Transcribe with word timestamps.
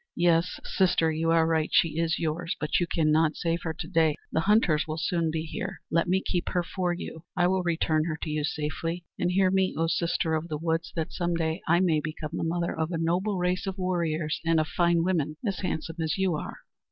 "Yes, 0.17 0.59
sister, 0.63 1.11
you 1.11 1.29
are 1.29 1.45
right; 1.45 1.69
she 1.71 1.99
is 1.99 2.17
yours; 2.17 2.55
but 2.59 2.79
you 2.79 2.87
cannot 2.87 3.35
save 3.35 3.61
her 3.61 3.73
to 3.75 3.87
day! 3.87 4.15
The 4.31 4.39
hunters 4.39 4.87
will 4.87 4.97
soon 4.97 5.29
be 5.29 5.43
here. 5.43 5.79
Let 5.91 6.07
me 6.07 6.23
keep 6.25 6.49
her 6.49 6.63
for 6.63 6.91
you; 6.91 7.23
I 7.37 7.45
will 7.45 7.61
return 7.61 8.05
her 8.05 8.17
to 8.23 8.29
you 8.31 8.43
safely. 8.43 9.05
And 9.19 9.29
hear 9.29 9.51
me, 9.51 9.75
O 9.77 9.85
sister 9.85 10.33
of 10.33 10.47
the 10.47 10.57
woods, 10.57 10.91
that 10.95 11.13
some 11.13 11.35
day 11.35 11.61
I 11.67 11.81
may 11.81 11.99
become 11.99 12.31
the 12.33 12.43
mother 12.43 12.75
of 12.75 12.91
a 12.91 12.97
noble 12.97 13.37
race 13.37 13.67
of 13.67 13.77
warriors 13.77 14.41
and 14.43 14.59
of 14.59 14.67
fine 14.69 15.03
women, 15.03 15.37
as 15.45 15.59
handsome 15.59 15.97
as 16.01 16.17
you 16.17 16.33
are!" 16.33 16.55